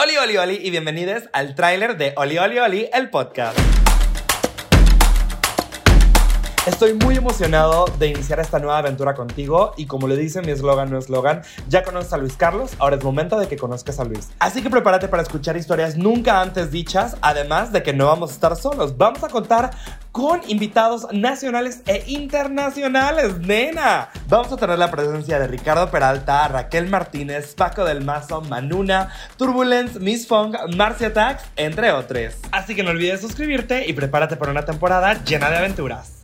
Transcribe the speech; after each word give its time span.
Oli, 0.00 0.16
oli, 0.16 0.36
oli 0.36 0.60
y 0.62 0.70
bienvenidos 0.70 1.24
al 1.32 1.56
tráiler 1.56 1.96
de 1.96 2.12
Oli, 2.16 2.38
oli, 2.38 2.60
oli, 2.60 2.88
el 2.92 3.10
podcast. 3.10 3.58
Estoy 6.66 6.94
muy 6.94 7.16
emocionado 7.16 7.86
de 7.98 8.06
iniciar 8.06 8.38
esta 8.38 8.60
nueva 8.60 8.78
aventura 8.78 9.14
contigo 9.14 9.74
y 9.76 9.86
como 9.86 10.06
le 10.06 10.16
dice 10.16 10.40
mi 10.40 10.52
eslogan, 10.52 10.88
no 10.88 10.98
eslogan, 10.98 11.42
ya 11.68 11.82
conoces 11.82 12.12
a 12.12 12.18
Luis 12.18 12.34
Carlos, 12.36 12.70
ahora 12.78 12.94
es 12.94 13.02
momento 13.02 13.40
de 13.40 13.48
que 13.48 13.56
conozcas 13.56 13.98
a 13.98 14.04
Luis. 14.04 14.30
Así 14.38 14.62
que 14.62 14.70
prepárate 14.70 15.08
para 15.08 15.24
escuchar 15.24 15.56
historias 15.56 15.96
nunca 15.96 16.42
antes 16.42 16.70
dichas, 16.70 17.16
además 17.20 17.72
de 17.72 17.82
que 17.82 17.92
no 17.92 18.06
vamos 18.06 18.30
a 18.30 18.34
estar 18.34 18.54
solos, 18.54 18.96
vamos 18.98 19.24
a 19.24 19.28
contar 19.28 19.70
con 20.12 20.42
invitados 20.46 21.08
nacionales 21.12 21.82
e 21.86 22.04
internacionales, 22.06 23.36
nena. 23.40 24.10
Vamos 24.28 24.52
a 24.52 24.58
tener 24.58 24.78
la 24.78 24.90
presencia 24.90 25.38
de 25.38 25.46
Ricardo 25.46 25.90
Peralta, 25.90 26.46
Raquel 26.48 26.86
Martínez, 26.86 27.54
Paco 27.54 27.86
del 27.86 28.04
Mazo, 28.04 28.42
Manuna, 28.42 29.08
Turbulence, 29.38 29.98
Miss 30.00 30.28
Fong, 30.28 30.54
Marcia 30.76 31.14
Tax, 31.14 31.44
entre 31.56 31.92
otros. 31.92 32.34
Así 32.52 32.74
que 32.74 32.82
no 32.82 32.90
olvides 32.90 33.22
suscribirte 33.22 33.88
y 33.88 33.94
prepárate 33.94 34.36
para 34.36 34.52
una 34.52 34.66
temporada 34.66 35.24
llena 35.24 35.48
de 35.48 35.56
aventuras. 35.56 36.17